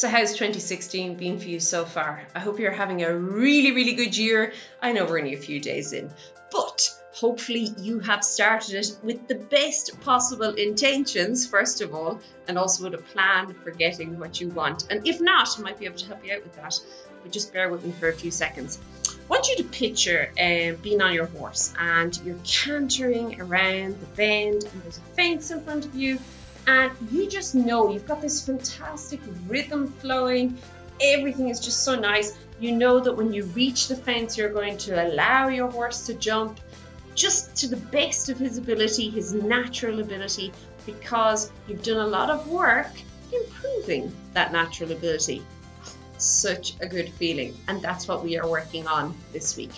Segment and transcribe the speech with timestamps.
[0.00, 2.22] So, how's 2016 been for you so far?
[2.34, 4.54] I hope you're having a really, really good year.
[4.80, 6.10] I know we're only a few days in,
[6.50, 12.18] but hopefully you have started it with the best possible intentions, first of all,
[12.48, 14.90] and also with a plan for getting what you want.
[14.90, 16.80] And if not, I might be able to help you out with that,
[17.22, 18.78] but just bear with me for a few seconds.
[19.06, 24.06] I want you to picture uh, being on your horse and you're cantering around the
[24.16, 26.18] bend, and there's a fence in front of you
[26.70, 30.56] and you just know you've got this fantastic rhythm flowing.
[31.00, 32.38] Everything is just so nice.
[32.60, 36.14] You know that when you reach the fence, you're going to allow your horse to
[36.14, 36.60] jump
[37.16, 40.52] just to the best of his ability, his natural ability,
[40.86, 42.92] because you've done a lot of work
[43.32, 45.42] improving that natural ability.
[46.18, 49.72] Such a good feeling, and that's what we are working on this week.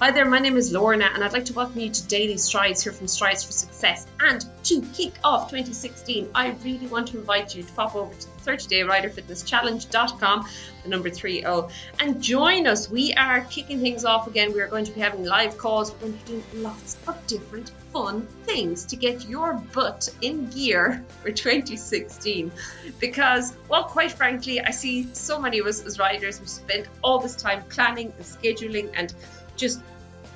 [0.00, 2.84] Hi there, my name is Lorna, and I'd like to welcome you to Daily Strides
[2.84, 4.06] here from Strides for Success.
[4.20, 8.26] And to kick off 2016, I really want to invite you to pop over to
[8.26, 10.44] the 30 day rider the
[10.86, 11.42] number 30,
[11.98, 12.88] and join us.
[12.88, 14.52] We are kicking things off again.
[14.52, 17.26] We are going to be having live calls, we're going to be doing lots of
[17.26, 22.52] different fun things to get your butt in gear for 2016
[22.98, 27.18] because well quite frankly i see so many of us as riders who spend all
[27.18, 29.14] this time planning and scheduling and
[29.58, 29.80] just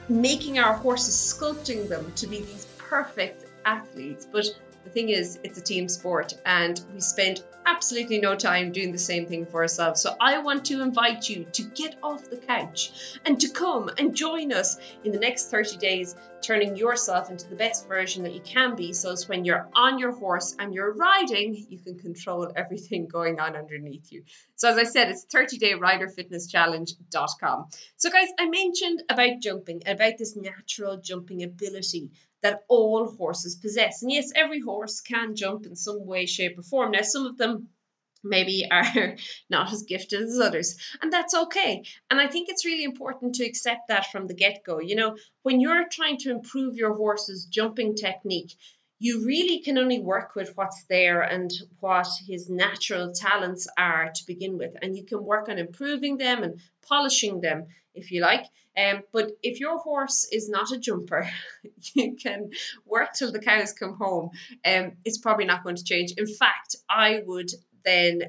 [0.09, 4.27] making our horses, sculpting them to be these perfect athletes.
[4.31, 4.47] But
[4.85, 8.99] the thing is, it's a team sport, and we spend absolutely no time doing the
[8.99, 10.03] same thing for ourselves.
[10.03, 12.91] So I want to invite you to get off the couch
[13.25, 17.55] and to come and join us in the next 30 days, turning yourself into the
[17.55, 18.93] best version that you can be.
[18.93, 23.39] So it's when you're on your horse and you're riding, you can control everything going
[23.39, 24.25] on underneath you.
[24.57, 27.67] So as I said, it's 30dayriderfitnesschallenge.com.
[27.97, 32.11] So guys, I mentioned about jumping, about this natural jumping ability
[32.43, 34.03] that all horses possess.
[34.03, 36.91] And yes, every horse can jump in some way, shape, or form.
[36.93, 37.69] Now, some of them
[38.25, 39.17] maybe are
[39.51, 41.85] not as gifted as others, and that's okay.
[42.11, 44.80] And I think it's really important to accept that from the get go.
[44.80, 48.55] You know, when you're trying to improve your horse's jumping technique,
[48.98, 54.27] you really can only work with what's there and what his natural talents are to
[54.29, 54.77] begin with.
[54.80, 58.45] And you can work on improving them and polishing them, if you like.
[58.77, 61.29] Um, but if your horse is not a jumper,
[61.95, 62.51] you can
[62.87, 64.31] work till the cows come home.
[64.65, 66.13] Um, it's probably not going to change.
[66.17, 67.51] In fact, I would
[67.85, 68.23] then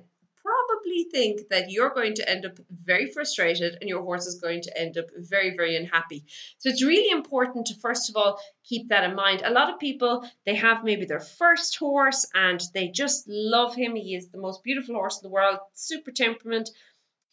[0.44, 4.62] probably think that you're going to end up very frustrated and your horse is going
[4.62, 6.26] to end up very very unhappy
[6.58, 9.80] so it's really important to first of all keep that in mind a lot of
[9.80, 14.38] people they have maybe their first horse and they just love him he is the
[14.38, 16.70] most beautiful horse in the world super temperament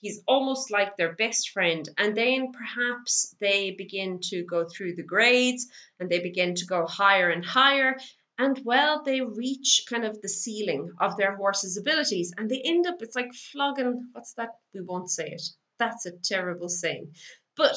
[0.00, 1.88] he's almost like their best friend.
[1.96, 5.68] And then perhaps they begin to go through the grades
[5.98, 7.96] and they begin to go higher and higher.
[8.38, 12.32] And well they reach kind of the ceiling of their horse's abilities.
[12.36, 14.50] And they end up it's like flogging what's that?
[14.74, 15.42] We won't say it.
[15.78, 17.12] That's a terrible saying.
[17.56, 17.76] But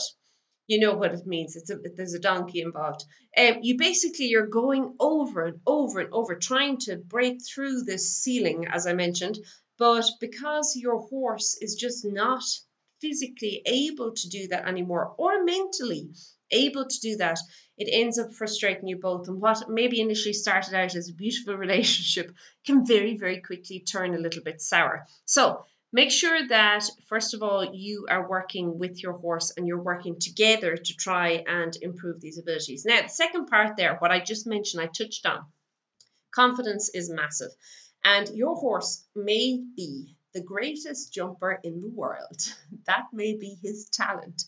[0.67, 1.57] you know what it means.
[1.57, 3.03] It's a, there's a donkey involved.
[3.37, 8.15] Um, you basically you're going over and over and over trying to break through this
[8.15, 9.39] ceiling as i mentioned
[9.83, 12.41] but because your horse is just not
[13.01, 16.09] physically able to do that anymore or mentally
[16.51, 17.37] able to do that,
[17.77, 19.27] it ends up frustrating you both.
[19.27, 22.33] And what maybe initially started out as a beautiful relationship
[22.65, 25.05] can very, very quickly turn a little bit sour.
[25.25, 29.83] So make sure that, first of all, you are working with your horse and you're
[29.83, 32.85] working together to try and improve these abilities.
[32.85, 35.43] Now, the second part there, what I just mentioned, I touched on
[36.33, 37.51] confidence is massive.
[38.05, 42.41] And your horse may be the greatest jumper in the world.
[42.85, 44.43] That may be his talent.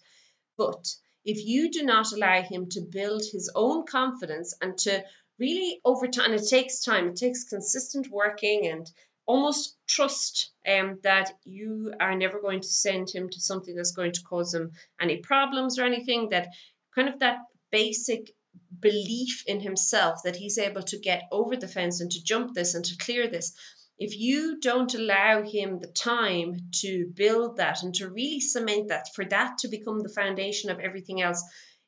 [0.58, 0.94] But
[1.24, 5.04] if you do not allow him to build his own confidence and to
[5.40, 8.90] really over time, and it takes time, it takes consistent working and
[9.26, 14.12] almost trust um, that you are never going to send him to something that's going
[14.12, 16.50] to cause him any problems or anything, that
[16.94, 17.40] kind of that
[17.72, 18.32] basic
[18.80, 22.76] belief in himself that he's able to get over the fence and to jump this
[22.76, 23.54] and to clear this.
[23.98, 29.08] If you don't allow him the time to build that and to really cement that,
[29.16, 31.42] for that to become the foundation of everything else,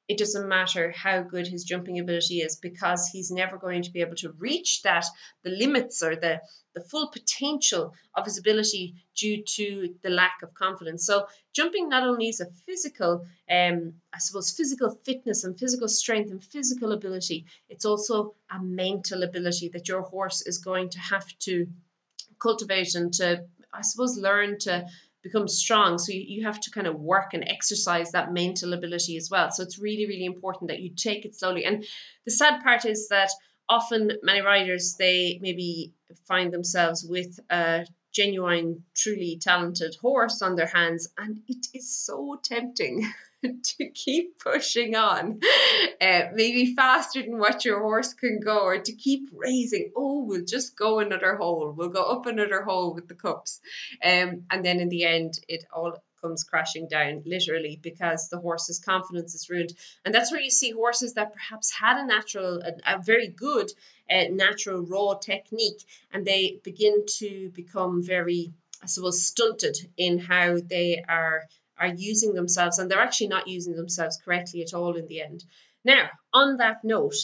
[0.08, 4.02] it doesn't matter how good his jumping ability is because he's never going to be
[4.02, 5.06] able to reach that
[5.44, 6.42] the limits or the
[6.74, 11.06] the full potential of his ability due to the lack of confidence.
[11.06, 16.30] So jumping not only is a physical um i suppose physical fitness and physical strength
[16.30, 21.26] and physical ability it's also a mental ability that your horse is going to have
[21.40, 21.68] to
[22.40, 24.88] cultivate and to, I suppose, learn to
[25.28, 25.98] become strong.
[25.98, 29.52] So you, you have to kind of work and exercise that mental ability as well.
[29.52, 31.66] So it's really, really important that you take it slowly.
[31.66, 31.86] And
[32.26, 33.30] the sad part is that
[33.70, 35.94] often many riders they maybe
[36.28, 42.40] find themselves with a genuine, truly talented horse on their hands, and it is so
[42.42, 43.06] tempting
[43.64, 45.40] to keep pushing on,
[46.02, 49.92] uh, maybe faster than what your horse can go, or to keep raising.
[49.96, 51.74] Oh, we'll just go another hole.
[51.76, 53.62] We'll go up another hole with the cups,
[54.04, 58.80] um, and then in the end, it all comes crashing down literally because the horse's
[58.80, 59.72] confidence is ruined
[60.04, 63.72] and that's where you see horses that perhaps had a natural a, a very good
[64.10, 68.52] uh, natural raw technique and they begin to become very
[68.82, 71.44] i suppose stunted in how they are
[71.80, 75.44] are using themselves and they're actually not using themselves correctly at all in the end
[75.84, 77.16] now on that note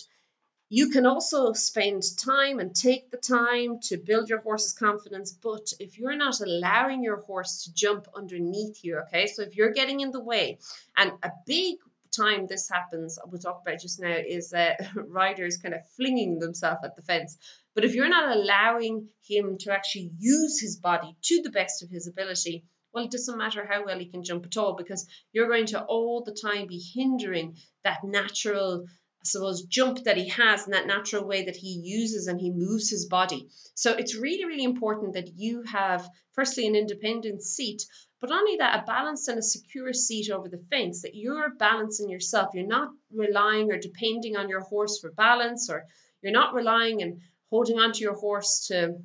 [0.75, 5.71] you can also spend time and take the time to build your horse's confidence, but
[5.79, 9.99] if you're not allowing your horse to jump underneath you, okay, so if you're getting
[9.99, 10.57] in the way,
[10.97, 11.75] and a big
[12.11, 16.81] time this happens, we'll talk about just now, is uh, riders kind of flinging themselves
[16.83, 17.37] at the fence.
[17.75, 21.91] But if you're not allowing him to actually use his body to the best of
[21.91, 25.49] his ability, well, it doesn't matter how well he can jump at all because you're
[25.49, 28.85] going to all the time be hindering that natural
[29.23, 32.51] I suppose, jump that he has and that natural way that he uses and he
[32.51, 33.47] moves his body.
[33.73, 37.85] So it's really, really important that you have, firstly, an independent seat,
[38.19, 42.09] but only that a balanced and a secure seat over the fence, that you're balancing
[42.09, 42.49] yourself.
[42.53, 45.85] You're not relying or depending on your horse for balance, or
[46.21, 48.97] you're not relying and holding onto your horse to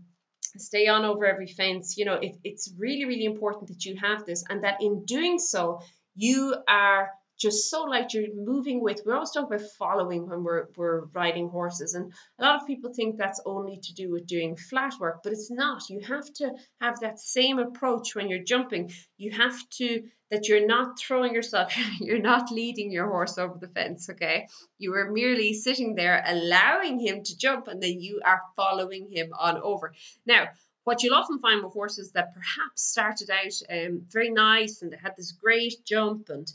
[0.57, 1.97] stay on over every fence.
[1.97, 5.39] You know, it, it's really, really important that you have this and that in doing
[5.39, 5.81] so,
[6.17, 10.67] you are just so like you're moving with we always talk about following when we're
[10.77, 14.57] we're riding horses and a lot of people think that's only to do with doing
[14.57, 15.89] flat work but it's not.
[15.89, 18.93] You have to have that same approach when you're jumping.
[19.17, 23.69] You have to that you're not throwing yourself you're not leading your horse over the
[23.69, 24.49] fence okay?
[24.79, 29.33] You are merely sitting there allowing him to jump and then you are following him
[29.39, 29.95] on over.
[30.27, 30.49] Now
[30.85, 34.97] what you'll often find with horses that perhaps started out um, very nice and they
[34.97, 36.51] had this great jump and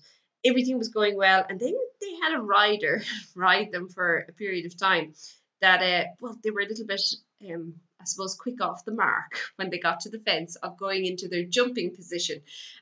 [0.45, 3.03] everything was going well, and then they had a rider
[3.35, 5.13] ride them for a period of time
[5.61, 7.01] that, uh, well, they were a little bit,
[7.49, 11.05] um, I suppose, quick off the mark when they got to the fence of going
[11.05, 12.41] into their jumping position.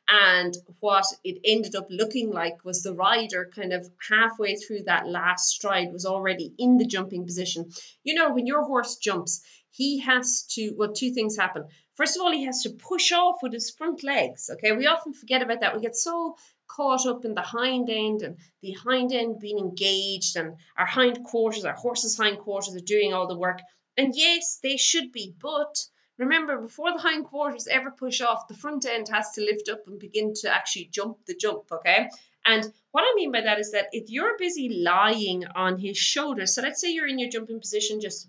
[0.09, 5.07] And what it ended up looking like was the rider kind of halfway through that
[5.07, 7.69] last stride was already in the jumping position.
[8.03, 11.65] You know, when your horse jumps, he has to, well, two things happen.
[11.95, 14.49] First of all, he has to push off with his front legs.
[14.51, 15.75] Okay, we often forget about that.
[15.75, 16.35] We get so
[16.75, 21.23] caught up in the hind end and the hind end being engaged and our hind
[21.23, 23.59] quarters, our horse's hind quarters are doing all the work.
[23.97, 25.75] And yes, they should be, but
[26.17, 29.87] remember before the hind quarters ever push off, the front end has to lift up
[29.87, 32.09] and begin to actually jump the jump, okay?
[32.45, 36.55] And what I mean by that is that if you're busy lying on his shoulders,
[36.55, 38.27] so let's say you're in your jumping position just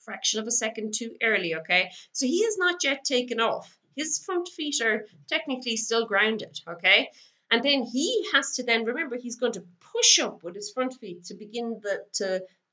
[0.00, 1.90] fraction of a second too early, okay?
[2.12, 3.76] So he has not yet taken off.
[3.94, 7.10] His front feet are technically still grounded, okay?
[7.50, 10.94] And then he has to then remember he's going to push up with his front
[10.94, 12.04] feet to begin the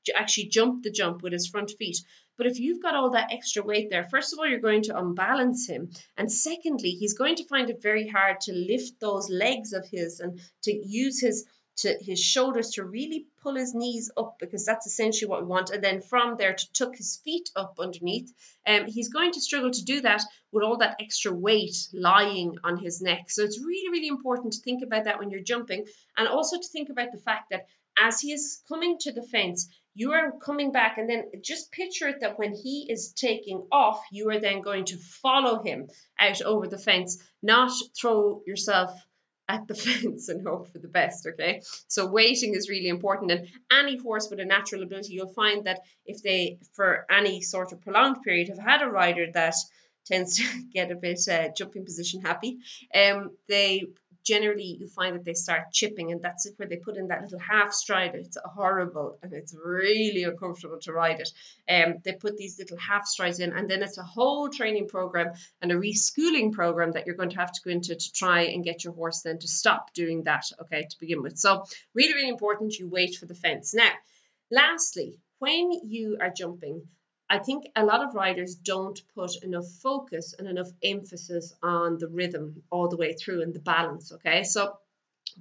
[0.06, 1.98] to actually jump the jump with his front feet.
[2.36, 4.96] But if you've got all that extra weight there, first of all, you're going to
[4.96, 5.90] unbalance him.
[6.16, 10.20] And secondly, he's going to find it very hard to lift those legs of his
[10.20, 11.46] and to use his
[11.76, 15.70] to his shoulders to really pull his knees up because that's essentially what we want.
[15.70, 18.32] And then from there to tuck his feet up underneath.
[18.66, 22.78] Um, he's going to struggle to do that with all that extra weight lying on
[22.78, 23.30] his neck.
[23.30, 26.68] So it's really, really important to think about that when you're jumping and also to
[26.68, 27.66] think about the fact that
[27.98, 32.08] as he is coming to the fence, you are coming back and then just picture
[32.08, 35.88] it that when he is taking off, you are then going to follow him
[36.20, 38.92] out over the fence, not throw yourself
[39.48, 41.26] at the fence and hope for the best.
[41.26, 43.30] Okay, so waiting is really important.
[43.30, 47.72] And any horse with a natural ability, you'll find that if they, for any sort
[47.72, 49.54] of prolonged period, have had a rider that
[50.06, 52.58] tends to get a bit uh, jumping position happy,
[52.94, 53.84] um, they
[54.26, 57.38] generally you find that they start chipping and that's where they put in that little
[57.38, 58.14] half stride.
[58.14, 61.30] It's horrible and it's really uncomfortable to ride it.
[61.72, 65.32] Um, they put these little half strides in and then it's a whole training program
[65.62, 68.64] and a reschooling program that you're going to have to go into to try and
[68.64, 71.38] get your horse then to stop doing that okay to begin with.
[71.38, 71.64] So
[71.94, 73.74] really really important you wait for the fence.
[73.74, 73.90] Now
[74.50, 76.82] lastly when you are jumping
[77.28, 82.08] I think a lot of riders don't put enough focus and enough emphasis on the
[82.08, 84.12] rhythm all the way through and the balance.
[84.12, 84.78] Okay, so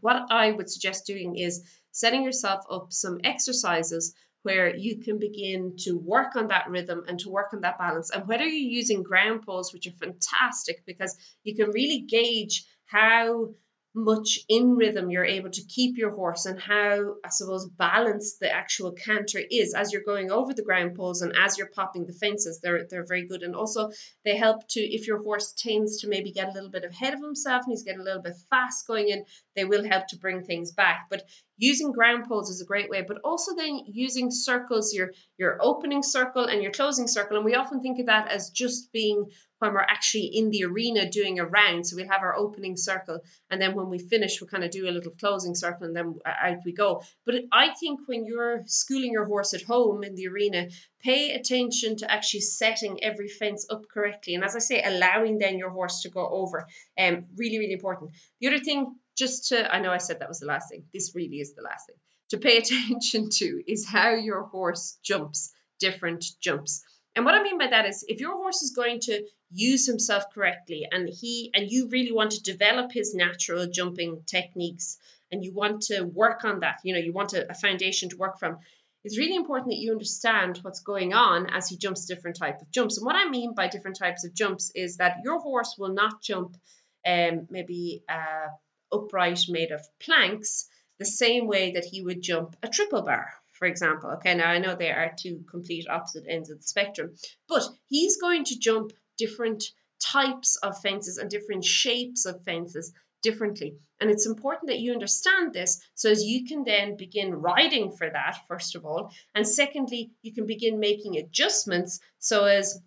[0.01, 5.75] what I would suggest doing is setting yourself up some exercises where you can begin
[5.77, 8.11] to work on that rhythm and to work on that balance.
[8.11, 13.55] And whether you're using ground poles, which are fantastic because you can really gauge how
[13.95, 18.51] much in rhythm you're able to keep your horse and how, I suppose, balanced the
[18.51, 22.13] actual canter is as you're going over the ground poles and as you're popping the
[22.13, 22.59] fences.
[22.61, 23.41] They're they're very good.
[23.43, 23.91] And also
[24.25, 27.21] they help to if your horse tends to maybe get a little bit ahead of
[27.21, 29.25] himself and he's getting a little bit fast going in,
[29.55, 31.07] they will help to bring things back.
[31.09, 31.23] But
[31.57, 36.03] using ground poles is a great way, but also then using circles, your your opening
[36.03, 37.37] circle and your closing circle.
[37.37, 39.25] And we often think of that as just being
[39.59, 41.87] when we're actually in the arena doing a round.
[41.87, 43.19] So we'll have our opening circle,
[43.49, 46.15] and then when we finish, we kind of do a little closing circle, and then
[46.25, 47.03] out we go.
[47.25, 50.67] But I think when you're schooling your horse at home in the arena,
[51.01, 54.35] pay attention to actually setting every fence up correctly.
[54.35, 56.67] And as I say, allowing then your horse to go over.
[56.99, 58.11] Um, really, really important.
[58.41, 60.85] The other thing, just to, I know I said that was the last thing.
[60.93, 61.95] This really is the last thing
[62.29, 66.83] to pay attention to is how your horse jumps different jumps.
[67.15, 70.25] And what I mean by that is if your horse is going to use himself
[70.33, 74.97] correctly and he and you really want to develop his natural jumping techniques
[75.31, 78.17] and you want to work on that, you know, you want a, a foundation to
[78.17, 78.57] work from,
[79.03, 82.71] it's really important that you understand what's going on as he jumps different types of
[82.71, 82.97] jumps.
[82.97, 86.21] And what I mean by different types of jumps is that your horse will not
[86.21, 86.57] jump
[87.05, 88.47] um, maybe uh,
[88.91, 90.67] upright made of planks
[90.99, 94.11] the same way that he would jump a triple bar for example.
[94.11, 97.15] Okay, now I know they are two complete opposite ends of the spectrum,
[97.47, 99.63] but he's going to jump different
[99.99, 103.77] types of fences and different shapes of fences differently.
[103.99, 108.09] And it's important that you understand this so as you can then begin riding for
[108.09, 109.11] that, first of all.
[109.33, 112.77] And secondly, you can begin making adjustments so as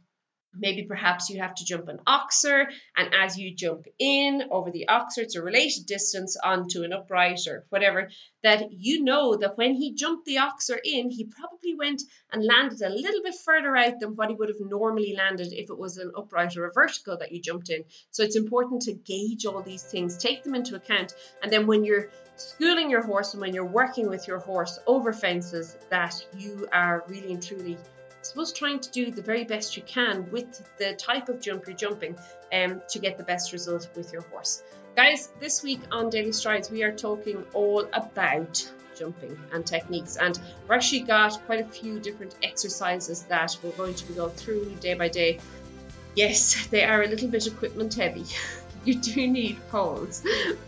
[0.59, 4.87] Maybe perhaps you have to jump an oxer, and as you jump in over the
[4.89, 8.11] oxer, it's a related distance onto an upright or whatever,
[8.43, 12.83] that you know that when he jumped the oxer in, he probably went and landed
[12.83, 15.99] a little bit further out than what he would have normally landed if it was
[15.99, 17.85] an upright or a vertical that you jumped in.
[18.11, 21.85] So it's important to gauge all these things, take them into account, and then when
[21.85, 26.69] you're schooling your horse and when you're working with your horse over fences, that you
[26.73, 27.77] are really and truly
[28.23, 31.77] suppose trying to do the very best you can with the type of jump you're
[31.77, 32.17] jumping
[32.53, 34.63] um, to get the best result with your horse.
[34.97, 40.37] Guys, this week on Daily Strides, we are talking all about jumping and techniques, and
[40.63, 44.95] we've actually got quite a few different exercises that we're going to go through day
[44.95, 45.39] by day.
[46.17, 48.25] Yes, they are a little bit equipment heavy.
[48.85, 50.25] you do need poles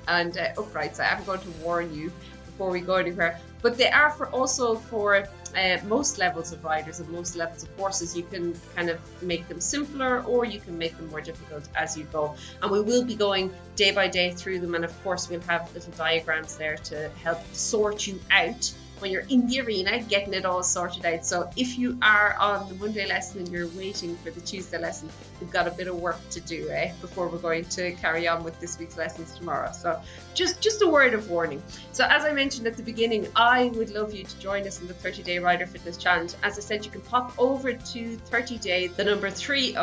[0.07, 1.00] and uh, uprights.
[1.00, 2.12] I am going to warn you
[2.47, 3.40] before we go anywhere.
[3.62, 7.70] But they are for also for uh, most levels of riders and most levels of
[7.76, 8.16] horses.
[8.16, 11.96] You can kind of make them simpler or you can make them more difficult as
[11.96, 12.34] you go.
[12.62, 14.74] And we will be going day by day through them.
[14.74, 19.26] And of course, we'll have little diagrams there to help sort you out when you're
[19.28, 21.25] in the arena getting it all sorted out.
[21.25, 25.09] So if you are on the Monday lesson and you're waiting for the Tuesday lesson,
[25.40, 28.45] we've got a bit of work to do eh, before we're going to carry on
[28.45, 29.73] with this week's lessons tomorrow.
[29.73, 30.00] So
[30.35, 31.62] just just a word of warning.
[31.92, 34.87] So as I mentioned at the beginning, I would love you to join us in
[34.87, 36.35] the 30 day rider fitness challenge.
[36.42, 39.76] As I said, you can pop over to 30 day, the number 30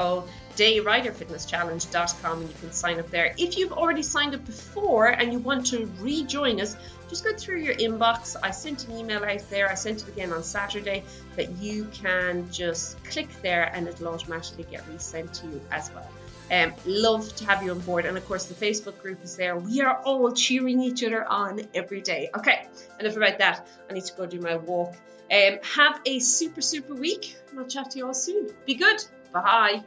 [0.58, 3.34] dayriderfitnesschallenge.com and you can sign up there.
[3.38, 6.76] If you've already signed up before and you want to rejoin us,
[7.10, 8.36] just go through your inbox.
[8.42, 9.70] I sent an email out there.
[9.70, 11.04] I sent it again on Saturday
[11.36, 16.10] that you can just click there and it'll automatically get resent to you as well.
[16.50, 18.06] Um, love to have you on board.
[18.06, 19.58] And of course, the Facebook group is there.
[19.58, 22.30] We are all cheering each other on every day.
[22.36, 22.66] Okay,
[23.00, 23.68] enough about that.
[23.90, 24.96] I need to go do my walk.
[25.32, 27.36] Um, have a super, super week.
[27.58, 28.50] I'll chat to you all soon.
[28.66, 29.04] Be good.
[29.44, 29.84] Bye.